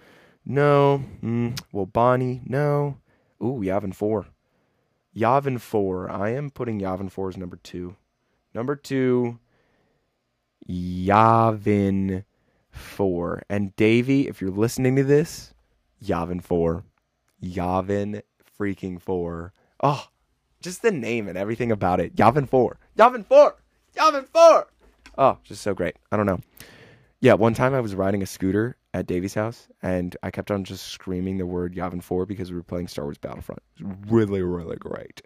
no. 0.46 1.04
Mm, 1.24 1.60
Wobani, 1.74 2.48
no. 2.48 2.98
Ooh, 3.42 3.62
Yavin 3.64 3.96
Four. 3.96 4.28
Yavin 5.16 5.60
Four. 5.60 6.10
I 6.10 6.30
am 6.32 6.52
putting 6.52 6.80
Yavin 6.80 7.12
Four 7.12 7.30
as 7.30 7.38
number 7.38 7.58
two. 7.58 7.96
Number 8.54 8.76
two, 8.76 9.40
Yavin 10.70 12.24
Four. 12.70 13.44
And 13.50 13.76
Davey, 13.76 14.28
if 14.28 14.42
you're 14.42 14.52
listening 14.52 14.96
to 14.98 15.04
this, 15.04 15.54
Yavin 16.06 16.42
4. 16.42 16.84
Yavin 17.44 18.22
freaking 18.60 19.02
4. 19.02 19.54
Oh, 19.84 20.08
just 20.62 20.82
the 20.82 20.92
name 20.92 21.28
and 21.28 21.38
everything 21.38 21.72
about 21.72 22.00
it. 22.00 22.16
Yavin 22.16 22.48
4. 22.48 22.78
Yavin 22.98 23.26
4. 23.26 23.56
Yavin 23.96 24.28
4. 24.28 24.68
Oh, 25.18 25.38
just 25.44 25.62
so 25.62 25.74
great. 25.74 25.96
I 26.12 26.18
don't 26.18 26.26
know. 26.26 26.40
Yeah, 27.22 27.34
one 27.34 27.54
time 27.54 27.74
I 27.74 27.80
was 27.80 27.96
riding 27.96 28.22
a 28.22 28.26
scooter 28.26 28.78
at 28.94 29.08
Davy's 29.08 29.34
house 29.34 29.68
and 29.82 30.16
I 30.24 30.32
kept 30.32 30.52
on 30.52 30.64
just 30.64 30.88
screaming 30.88 31.38
the 31.38 31.46
word 31.46 31.76
Yavin 31.76 32.04
4 32.04 32.26
because 32.26 32.52
we 32.52 32.58
were 32.58 32.64
playing 32.64 32.88
Star 32.88 33.06
Wars 33.06 33.18
Battlefront. 33.18 33.62
Really, 34.08 34.42
really 34.42 34.78
great. 34.78 35.22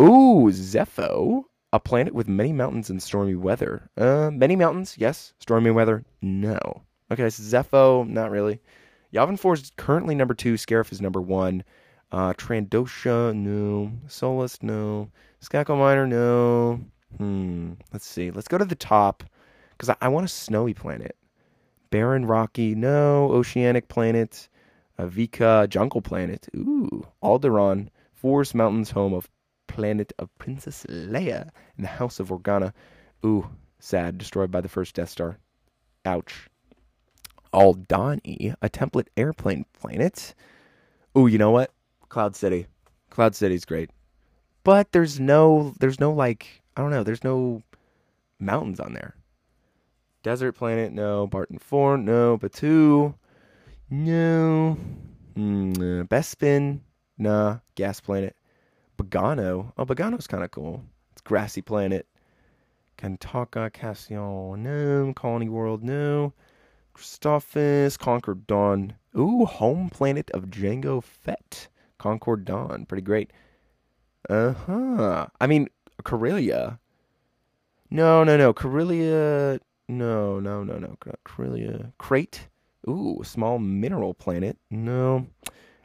Ooh, 0.00 0.50
Zeffo. 0.50 1.44
A 1.72 1.78
planet 1.78 2.14
with 2.14 2.26
many 2.26 2.52
mountains 2.52 2.90
and 2.90 3.00
stormy 3.00 3.36
weather. 3.36 3.88
Uh, 3.96 4.30
many 4.32 4.56
mountains, 4.56 4.96
yes. 4.98 5.34
Stormy 5.38 5.70
weather, 5.70 6.04
no. 6.20 6.82
Okay, 7.12 7.30
so 7.30 7.42
Zeffo, 7.42 8.08
not 8.08 8.32
really. 8.32 8.60
Yavin 9.12 9.38
4 9.38 9.54
is 9.54 9.72
currently 9.76 10.14
number 10.14 10.34
two. 10.34 10.54
Scarif 10.54 10.92
is 10.92 11.00
number 11.00 11.20
one. 11.20 11.64
Uh, 12.12 12.32
Trandosha, 12.34 13.34
no. 13.34 13.92
Sullust, 14.06 14.62
no. 14.62 15.10
Skako 15.40 15.78
Minor, 15.78 16.06
no. 16.06 16.80
Hmm. 17.16 17.72
Let's 17.92 18.06
see. 18.06 18.30
Let's 18.30 18.48
go 18.48 18.58
to 18.58 18.64
the 18.64 18.74
top 18.74 19.24
because 19.72 19.88
I, 19.88 19.96
I, 20.00 20.08
want 20.08 20.26
a 20.26 20.28
snowy 20.28 20.74
planet. 20.74 21.16
Barren, 21.90 22.26
rocky, 22.26 22.74
no. 22.74 23.30
Oceanic 23.32 23.88
planet. 23.88 24.48
Avika, 24.98 25.68
jungle 25.68 26.02
planet. 26.02 26.48
Ooh. 26.54 27.06
Alderaan, 27.22 27.88
Forest 28.12 28.54
Mountains, 28.54 28.90
home 28.90 29.14
of 29.14 29.28
planet 29.66 30.12
of 30.18 30.36
Princess 30.38 30.84
Leia 30.88 31.48
and 31.76 31.84
the 31.84 31.88
House 31.88 32.20
of 32.20 32.28
Organa. 32.28 32.72
Ooh. 33.24 33.48
Sad. 33.78 34.18
Destroyed 34.18 34.50
by 34.50 34.60
the 34.60 34.68
first 34.68 34.94
Death 34.94 35.08
Star. 35.08 35.38
Ouch. 36.04 36.49
Aldhani, 37.52 38.54
a 38.62 38.68
template 38.68 39.08
airplane 39.16 39.64
planet. 39.78 40.34
Oh, 41.14 41.26
you 41.26 41.38
know 41.38 41.50
what? 41.50 41.72
Cloud 42.08 42.36
City. 42.36 42.66
Cloud 43.10 43.34
City's 43.34 43.64
great. 43.64 43.90
But 44.62 44.92
there's 44.92 45.18
no 45.18 45.74
there's 45.80 45.98
no 46.00 46.12
like 46.12 46.62
I 46.76 46.82
don't 46.82 46.90
know, 46.90 47.02
there's 47.02 47.24
no 47.24 47.62
mountains 48.38 48.80
on 48.80 48.92
there. 48.92 49.14
Desert 50.22 50.52
planet, 50.52 50.92
no. 50.92 51.26
Barton 51.26 51.58
4, 51.58 51.96
no. 51.96 52.36
Batuu, 52.36 53.14
no. 53.88 54.76
Mm, 55.34 56.06
Bespin, 56.08 56.80
nah. 57.16 57.58
Gas 57.74 58.00
planet. 58.00 58.36
Bogano. 58.98 59.72
Oh, 59.78 59.86
Bogano's 59.86 60.26
kind 60.26 60.44
of 60.44 60.50
cool. 60.50 60.84
It's 61.12 61.22
grassy 61.22 61.62
planet. 61.62 62.06
Kantaka, 62.98 63.72
Cassion, 63.72 64.62
no. 64.62 65.12
Colony 65.16 65.48
World, 65.48 65.82
no. 65.82 66.34
Christophsis, 66.94 67.98
Concord 67.98 68.46
Dawn. 68.46 68.94
Ooh, 69.16 69.44
home 69.44 69.90
planet 69.90 70.30
of 70.32 70.46
Django 70.46 71.02
Fett. 71.02 71.68
Concord 71.98 72.44
Dawn. 72.44 72.86
Pretty 72.86 73.02
great. 73.02 73.32
Uh 74.28 74.52
huh. 74.52 75.26
I 75.40 75.46
mean, 75.46 75.68
Corellia. 76.04 76.78
No, 77.90 78.24
no, 78.24 78.36
no. 78.36 78.52
Corellia. 78.52 79.60
No, 79.88 80.38
no, 80.38 80.62
no, 80.62 80.78
no. 80.78 80.96
Krylia. 81.24 81.92
Crait. 81.98 82.48
Ooh, 82.88 83.22
small 83.24 83.58
mineral 83.58 84.14
planet. 84.14 84.56
No. 84.70 85.26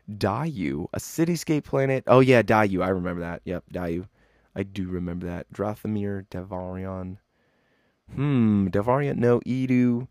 Daiyu, 0.09 0.85
a 0.93 0.99
cityscape 0.99 1.63
planet. 1.63 2.03
Oh 2.05 2.19
yeah, 2.19 2.43
Daiyu. 2.43 2.83
I 2.83 2.89
remember 2.89 3.21
that. 3.21 3.41
Yep, 3.45 3.63
Daiyu. 3.73 4.07
I 4.55 4.61
do 4.63 4.87
remember 4.87 5.25
that. 5.25 5.51
Drothamir, 5.51 6.27
Devarion. 6.29 7.17
Hmm, 8.13 8.67
Devarion. 8.67 9.17
No. 9.17 9.39
Eadu. 9.41 10.07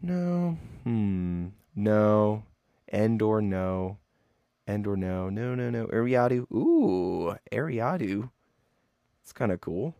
No. 0.00 0.56
Hmm. 0.84 1.48
No. 1.74 2.44
Endor. 2.92 3.40
No. 3.42 3.98
Endor. 4.66 4.96
No. 4.96 5.28
No. 5.28 5.54
No. 5.54 5.70
No. 5.70 5.86
Ariadu. 5.86 6.50
Ooh, 6.52 7.34
Ariadu. 7.52 8.30
It's 9.22 9.32
kind 9.32 9.52
of 9.52 9.60
cool. 9.60 9.94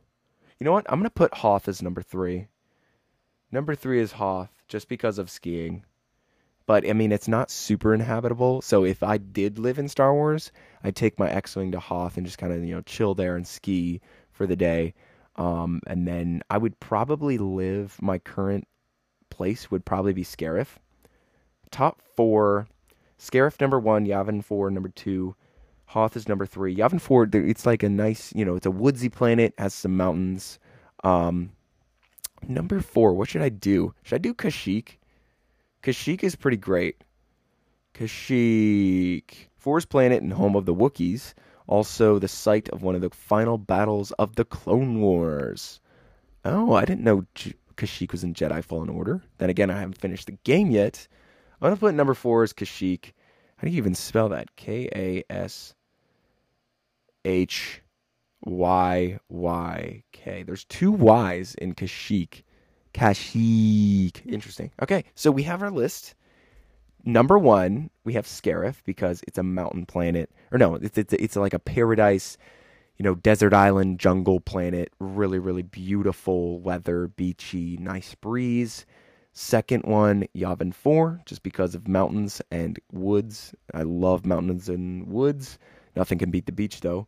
You 0.58 0.64
know 0.64 0.72
what? 0.72 0.86
I'm 0.88 0.98
gonna 0.98 1.10
put 1.10 1.34
Hoth 1.34 1.68
as 1.68 1.82
number 1.82 2.02
three. 2.02 2.48
Number 3.50 3.74
three 3.74 4.00
is 4.00 4.12
Hoth, 4.12 4.50
just 4.68 4.88
because 4.88 5.18
of 5.18 5.30
skiing. 5.30 5.84
But 6.66 6.86
I 6.86 6.92
mean, 6.92 7.12
it's 7.12 7.28
not 7.28 7.50
super 7.50 7.94
inhabitable. 7.94 8.62
So 8.62 8.84
if 8.84 9.02
I 9.02 9.16
did 9.16 9.58
live 9.58 9.78
in 9.78 9.88
Star 9.88 10.12
Wars, 10.12 10.52
I'd 10.84 10.96
take 10.96 11.18
my 11.18 11.30
X-wing 11.30 11.72
to 11.72 11.80
Hoth 11.80 12.18
and 12.18 12.26
just 12.26 12.38
kind 12.38 12.52
of 12.52 12.62
you 12.62 12.74
know 12.74 12.82
chill 12.82 13.14
there 13.14 13.36
and 13.36 13.46
ski 13.46 14.00
for 14.32 14.46
the 14.46 14.56
day. 14.56 14.94
Um, 15.36 15.80
and 15.86 16.06
then 16.06 16.42
I 16.50 16.58
would 16.58 16.78
probably 16.78 17.38
live. 17.38 17.96
My 18.02 18.18
current 18.18 18.67
place 19.38 19.70
would 19.70 19.86
probably 19.86 20.12
be 20.12 20.24
Scarif. 20.24 20.76
Top 21.70 22.02
four: 22.14 22.68
Scarif 23.18 23.58
number 23.60 23.80
one, 23.80 24.04
Yavin 24.04 24.44
four 24.44 24.70
number 24.70 24.90
two, 24.90 25.34
Hoth 25.86 26.16
is 26.16 26.28
number 26.28 26.44
three. 26.44 26.76
Yavin 26.76 27.00
four. 27.00 27.26
It's 27.32 27.64
like 27.64 27.82
a 27.82 27.88
nice, 27.88 28.34
you 28.34 28.44
know, 28.44 28.56
it's 28.56 28.66
a 28.66 28.70
woodsy 28.70 29.08
planet, 29.08 29.54
has 29.56 29.72
some 29.72 29.96
mountains. 29.96 30.58
Um, 31.02 31.52
Number 32.46 32.80
four, 32.80 33.14
what 33.14 33.28
should 33.28 33.42
I 33.42 33.48
do? 33.48 33.94
Should 34.02 34.16
I 34.16 34.18
do 34.18 34.34
Kashyyyk? 34.34 34.96
Kashyyyk 35.82 36.22
is 36.22 36.36
pretty 36.36 36.56
great. 36.56 37.02
Kashyyyk. 37.94 39.48
Forest 39.56 39.88
planet 39.88 40.22
and 40.22 40.32
home 40.32 40.54
of 40.54 40.64
the 40.64 40.74
Wookiees. 40.74 41.34
Also 41.66 42.18
the 42.18 42.28
site 42.28 42.68
of 42.70 42.82
one 42.82 42.94
of 42.94 43.00
the 43.00 43.10
final 43.10 43.58
battles 43.58 44.12
of 44.12 44.36
the 44.36 44.44
Clone 44.44 45.00
Wars. 45.00 45.80
Oh, 46.44 46.74
I 46.74 46.84
didn't 46.84 47.04
know 47.04 47.24
Kashyyyk 47.78 48.12
was 48.12 48.24
in 48.24 48.34
Jedi 48.34 48.62
Fallen 48.62 48.90
Order. 48.90 49.22
Then 49.38 49.48
again, 49.48 49.70
I 49.70 49.78
haven't 49.78 50.00
finished 50.00 50.26
the 50.26 50.38
game 50.44 50.70
yet. 50.70 51.08
I'm 51.60 51.66
going 51.66 51.76
to 51.76 51.80
put 51.80 51.94
number 51.94 52.14
four 52.14 52.42
as 52.42 52.52
Kashyyyk. 52.52 53.12
How 53.56 53.66
do 53.66 53.70
you 53.70 53.78
even 53.78 53.94
spell 53.94 54.28
that? 54.28 54.54
K 54.56 54.88
A 54.94 55.24
S 55.32 55.74
H 57.24 57.82
Y 58.44 59.18
Y 59.28 60.02
K. 60.12 60.42
There's 60.42 60.64
two 60.64 60.92
Y's 60.92 61.54
in 61.54 61.74
Kashyyyk. 61.74 62.42
Kashyyyk. 62.94 64.26
Interesting. 64.26 64.70
Okay, 64.82 65.04
so 65.14 65.30
we 65.30 65.42
have 65.44 65.62
our 65.62 65.70
list. 65.70 66.14
Number 67.04 67.38
one, 67.38 67.90
we 68.04 68.12
have 68.14 68.26
Scarif 68.26 68.76
because 68.84 69.22
it's 69.26 69.38
a 69.38 69.42
mountain 69.42 69.86
planet, 69.86 70.30
or 70.52 70.58
no, 70.58 70.74
it's 70.74 70.98
it's 70.98 71.12
it's 71.14 71.36
like 71.36 71.54
a 71.54 71.58
paradise, 71.58 72.36
you 72.98 73.04
know, 73.04 73.14
desert 73.14 73.54
island 73.54 74.00
jungle 74.00 74.40
planet. 74.40 74.92
Really, 74.98 75.38
really 75.38 75.62
beautiful 75.62 76.60
weather, 76.60 77.08
beachy, 77.08 77.76
nice 77.78 78.14
breeze. 78.16 78.84
Second 79.32 79.84
one, 79.84 80.26
Yavin 80.36 80.74
Four, 80.74 81.20
just 81.24 81.44
because 81.44 81.76
of 81.76 81.86
mountains 81.86 82.42
and 82.50 82.78
woods. 82.92 83.54
I 83.72 83.82
love 83.82 84.26
mountains 84.26 84.68
and 84.68 85.06
woods. 85.06 85.58
Nothing 85.94 86.18
can 86.18 86.32
beat 86.32 86.46
the 86.46 86.52
beach 86.52 86.80
though. 86.80 87.06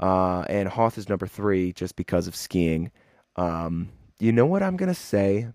Uh, 0.00 0.44
and 0.48 0.68
Hoth 0.68 0.98
is 0.98 1.08
number 1.08 1.26
three 1.26 1.72
just 1.72 1.94
because 1.96 2.26
of 2.26 2.36
skiing. 2.36 2.90
Um, 3.36 3.90
you 4.18 4.32
know 4.32 4.46
what 4.46 4.62
I'm 4.62 4.76
going 4.76 4.88
to 4.88 4.94
say? 4.94 5.48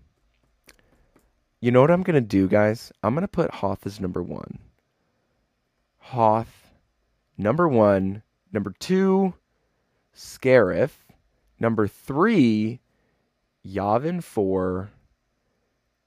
You 1.60 1.70
know 1.70 1.80
what 1.80 1.90
I'm 1.90 2.02
going 2.02 2.14
to 2.14 2.20
do, 2.20 2.48
guys? 2.48 2.92
I'm 3.02 3.14
going 3.14 3.22
to 3.22 3.28
put 3.28 3.50
Hoth 3.50 3.86
as 3.86 4.00
number 4.00 4.22
one. 4.22 4.58
Hoth, 5.98 6.70
number 7.38 7.68
one. 7.68 8.22
Number 8.52 8.74
two, 8.78 9.34
Scarif. 10.14 10.90
Number 11.60 11.86
three, 11.86 12.80
Yavin 13.66 14.22
4. 14.22 14.90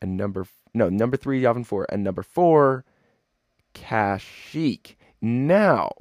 And 0.01 0.17
number, 0.17 0.45
no, 0.73 0.89
number 0.89 1.17
three, 1.17 1.41
Yavin 1.41 1.65
4. 1.65 1.87
And 1.89 2.03
number 2.03 2.23
four, 2.23 2.85
Kashyyyk. 3.73 4.95
Now, 5.21 5.91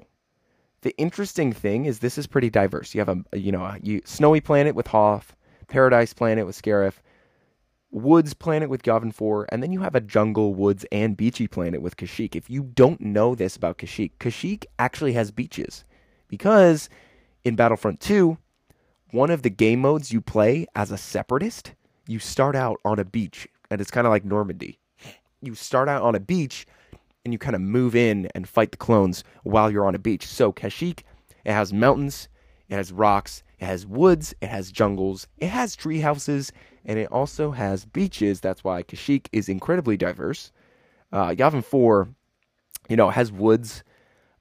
the 0.82 0.94
interesting 0.98 1.52
thing 1.52 1.86
is 1.86 1.98
this 1.98 2.18
is 2.18 2.26
pretty 2.26 2.50
diverse. 2.50 2.94
You 2.94 3.00
have 3.00 3.08
a 3.08 3.38
you 3.38 3.50
know 3.50 3.64
a 3.64 3.78
you, 3.82 4.02
snowy 4.04 4.40
planet 4.40 4.74
with 4.74 4.86
Hoth, 4.86 5.34
paradise 5.68 6.12
planet 6.12 6.46
with 6.46 6.60
Scarif, 6.60 6.94
woods 7.90 8.34
planet 8.34 8.68
with 8.68 8.82
Yavin 8.82 9.12
Four, 9.12 9.46
and 9.50 9.62
then 9.62 9.72
you 9.72 9.80
have 9.80 9.94
a 9.94 10.00
jungle, 10.00 10.54
woods, 10.54 10.84
and 10.92 11.16
beachy 11.16 11.48
planet 11.48 11.82
with 11.82 11.96
Kashyyyk. 11.96 12.36
If 12.36 12.50
you 12.50 12.62
don't 12.62 13.00
know 13.00 13.34
this 13.34 13.56
about 13.56 13.78
Kashyyyk, 13.78 14.12
Kashyyyk 14.20 14.64
actually 14.78 15.14
has 15.14 15.30
beaches 15.30 15.84
because 16.28 16.88
in 17.46 17.54
Battlefront 17.54 18.00
Two, 18.00 18.38
one 19.12 19.30
of 19.30 19.42
the 19.42 19.50
game 19.50 19.80
modes 19.80 20.12
you 20.12 20.20
play 20.20 20.66
as 20.74 20.90
a 20.90 20.98
separatist, 20.98 21.74
you 22.08 22.18
start 22.18 22.56
out 22.56 22.80
on 22.84 22.98
a 22.98 23.04
beach, 23.04 23.46
and 23.70 23.80
it's 23.80 23.90
kind 23.90 24.04
of 24.04 24.10
like 24.10 24.24
Normandy. 24.24 24.80
You 25.40 25.54
start 25.54 25.88
out 25.88 26.02
on 26.02 26.16
a 26.16 26.20
beach 26.20 26.66
and 27.24 27.32
you 27.32 27.38
kind 27.38 27.54
of 27.54 27.62
move 27.62 27.94
in 27.94 28.28
and 28.34 28.48
fight 28.48 28.72
the 28.72 28.76
clones 28.76 29.22
while 29.44 29.70
you're 29.70 29.86
on 29.86 29.94
a 29.94 29.98
beach. 30.00 30.26
So 30.26 30.52
Kashyyyk, 30.52 31.02
it 31.44 31.52
has 31.52 31.72
mountains, 31.72 32.28
it 32.68 32.74
has 32.74 32.90
rocks, 32.90 33.44
it 33.60 33.66
has 33.66 33.86
woods, 33.86 34.34
it 34.40 34.48
has 34.48 34.72
jungles, 34.72 35.28
it 35.38 35.48
has 35.48 35.76
tree 35.76 36.00
houses, 36.00 36.50
and 36.84 36.98
it 36.98 37.12
also 37.12 37.52
has 37.52 37.84
beaches. 37.84 38.40
That's 38.40 38.64
why 38.64 38.82
Kashyyyk 38.82 39.28
is 39.32 39.48
incredibly 39.48 39.96
diverse. 39.96 40.50
Uh, 41.12 41.28
Yavin 41.28 41.62
4, 41.62 42.08
you 42.88 42.96
know, 42.96 43.10
has 43.10 43.30
woods 43.30 43.84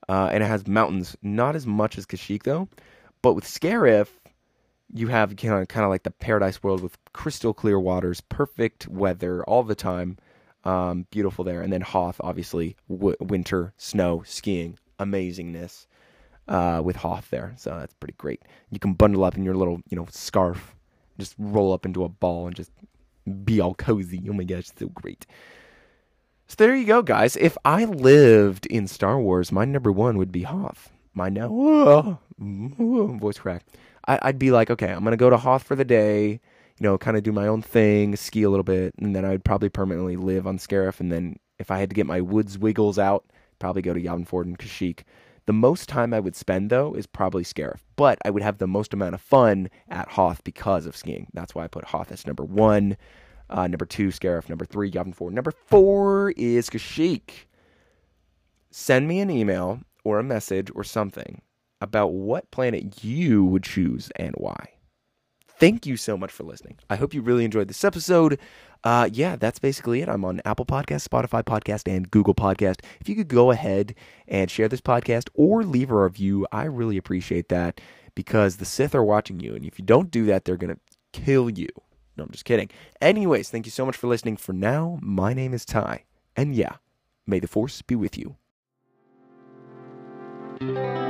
uh, 0.07 0.29
and 0.31 0.43
it 0.43 0.47
has 0.47 0.67
mountains. 0.67 1.15
Not 1.21 1.55
as 1.55 1.65
much 1.65 1.97
as 1.97 2.05
Kashyyyk, 2.05 2.43
though. 2.43 2.67
But 3.25 3.33
with 3.33 3.45
Scarif, 3.45 4.09
you 4.93 5.07
have 5.07 5.33
you 5.41 5.49
know, 5.49 5.65
kind 5.65 5.83
of 5.83 5.89
like 5.89 6.03
the 6.03 6.11
paradise 6.11 6.61
world 6.61 6.81
with 6.81 6.95
crystal 7.11 7.55
clear 7.55 7.79
waters, 7.79 8.21
perfect 8.21 8.87
weather 8.87 9.43
all 9.45 9.63
the 9.63 9.73
time. 9.73 10.19
Um, 10.63 11.07
beautiful 11.09 11.43
there. 11.43 11.63
And 11.63 11.73
then 11.73 11.81
Hoth, 11.81 12.17
obviously, 12.19 12.75
w- 12.87 13.15
winter, 13.19 13.73
snow, 13.77 14.21
skiing, 14.27 14.77
amazingness 14.99 15.87
uh, 16.47 16.83
with 16.85 16.97
Hoth 16.97 17.31
there. 17.31 17.55
So 17.57 17.71
that's 17.71 17.95
pretty 17.95 18.13
great. 18.19 18.43
You 18.69 18.77
can 18.77 18.93
bundle 18.93 19.23
up 19.23 19.35
in 19.35 19.43
your 19.43 19.55
little, 19.55 19.81
you 19.89 19.97
know, 19.97 20.05
scarf, 20.11 20.75
just 21.17 21.33
roll 21.39 21.73
up 21.73 21.87
into 21.87 22.03
a 22.03 22.09
ball 22.09 22.45
and 22.45 22.55
just 22.55 22.69
be 23.43 23.59
all 23.59 23.73
cozy. 23.73 24.21
Oh 24.29 24.33
my 24.33 24.43
gosh, 24.43 24.69
so 24.77 24.89
great. 24.89 25.25
So 26.45 26.57
there 26.59 26.75
you 26.75 26.85
go, 26.85 27.01
guys. 27.01 27.35
If 27.37 27.57
I 27.65 27.85
lived 27.85 28.67
in 28.67 28.85
Star 28.85 29.19
Wars, 29.19 29.51
my 29.51 29.65
number 29.65 29.91
one 29.91 30.19
would 30.19 30.31
be 30.31 30.43
Hoth. 30.43 30.91
My 31.15 31.29
now, 31.29 32.19
voice 32.37 33.39
crack. 33.39 33.65
I, 34.07 34.19
I'd 34.21 34.37
be 34.37 34.51
like, 34.51 34.69
okay, 34.69 34.91
I'm 34.91 35.03
gonna 35.03 35.17
go 35.17 35.31
to 35.31 35.37
Hoth 35.37 35.63
for 35.63 35.75
the 35.75 35.85
day 35.85 36.41
you 36.77 36.83
know, 36.83 36.97
kind 36.97 37.15
of 37.15 37.23
do 37.23 37.31
my 37.31 37.47
own 37.47 37.61
thing, 37.61 38.15
ski 38.15 38.43
a 38.43 38.49
little 38.49 38.63
bit, 38.63 38.93
and 38.99 39.15
then 39.15 39.23
I 39.23 39.29
would 39.29 39.45
probably 39.45 39.69
permanently 39.69 40.17
live 40.17 40.45
on 40.45 40.57
Scarif. 40.57 40.99
And 40.99 41.11
then 41.11 41.37
if 41.57 41.71
I 41.71 41.79
had 41.79 41.89
to 41.89 41.95
get 41.95 42.05
my 42.05 42.19
woods 42.19 42.57
wiggles 42.57 42.99
out, 42.99 43.25
probably 43.59 43.81
go 43.81 43.93
to 43.93 44.01
Yavin 44.01 44.27
Four 44.27 44.41
and 44.41 44.59
Kashyyyk. 44.59 45.03
The 45.45 45.53
most 45.53 45.87
time 45.87 46.13
I 46.13 46.19
would 46.19 46.35
spend 46.35 46.69
though 46.69 46.93
is 46.93 47.07
probably 47.07 47.43
Scarif, 47.43 47.79
but 47.95 48.17
I 48.25 48.29
would 48.29 48.43
have 48.43 48.57
the 48.57 48.67
most 48.67 48.93
amount 48.93 49.15
of 49.15 49.21
fun 49.21 49.69
at 49.89 50.09
Hoth 50.09 50.43
because 50.43 50.85
of 50.85 50.97
skiing. 50.97 51.27
That's 51.33 51.55
why 51.55 51.63
I 51.63 51.67
put 51.67 51.85
Hoth 51.85 52.11
as 52.11 52.27
number 52.27 52.43
one. 52.43 52.97
Uh, 53.49 53.67
number 53.67 53.85
two, 53.85 54.07
Scarif. 54.07 54.49
Number 54.49 54.65
three, 54.65 54.91
Yavin 54.91 55.15
Four. 55.15 55.31
Number 55.31 55.51
four 55.51 56.31
is 56.31 56.69
Kashyyyk. 56.69 57.45
Send 58.71 59.07
me 59.07 59.21
an 59.21 59.29
email 59.29 59.79
or 60.05 60.19
a 60.19 60.23
message 60.23 60.71
or 60.73 60.85
something 60.85 61.41
about 61.81 62.13
what 62.13 62.49
planet 62.51 63.03
you 63.03 63.43
would 63.43 63.63
choose 63.63 64.09
and 64.15 64.33
why 64.37 64.69
thank 65.57 65.85
you 65.85 65.97
so 65.97 66.17
much 66.17 66.31
for 66.31 66.43
listening. 66.43 66.77
I 66.89 66.95
hope 66.95 67.13
you 67.13 67.21
really 67.21 67.45
enjoyed 67.45 67.67
this 67.67 67.83
episode. 67.83 68.39
Uh, 68.83 69.09
yeah, 69.11 69.35
that's 69.35 69.59
basically 69.59 70.01
it. 70.01 70.09
I'm 70.09 70.25
on 70.25 70.41
Apple 70.45 70.65
Podcast, 70.65 71.07
Spotify 71.07 71.43
Podcast, 71.43 71.91
and 71.91 72.09
Google 72.11 72.35
Podcast. 72.35 72.81
If 72.99 73.09
you 73.09 73.15
could 73.15 73.27
go 73.27 73.51
ahead 73.51 73.95
and 74.27 74.51
share 74.51 74.67
this 74.67 74.81
podcast 74.81 75.29
or 75.33 75.63
leave 75.63 75.91
a 75.91 76.03
review, 76.03 76.45
I 76.51 76.65
really 76.65 76.97
appreciate 76.97 77.49
that 77.49 77.81
because 78.13 78.57
the 78.57 78.65
Sith 78.65 78.93
are 78.93 79.03
watching 79.03 79.39
you. 79.39 79.55
And 79.55 79.65
if 79.65 79.79
you 79.79 79.85
don't 79.85 80.11
do 80.11 80.25
that, 80.25 80.45
they're 80.45 80.57
to 80.75 80.79
kill 81.13 81.49
you. 81.49 81.69
No, 82.17 82.23
I'm 82.23 82.31
just 82.31 82.45
kidding. 82.45 82.69
Anyways, 83.01 83.49
thank 83.49 83.65
you 83.65 83.71
so 83.71 83.85
much 83.85 83.97
for 83.97 84.07
listening. 84.07 84.37
For 84.37 84.53
now, 84.53 84.99
my 85.01 85.33
name 85.33 85.53
is 85.53 85.65
Ty. 85.65 86.03
And 86.35 86.55
yeah, 86.55 86.75
may 87.25 87.39
the 87.39 87.47
Force 87.47 87.81
be 87.81 87.95
with 87.95 88.17
Thank 90.59 90.77
you. 90.77 91.04